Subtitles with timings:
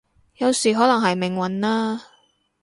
[0.37, 2.01] 有時可能係命運啦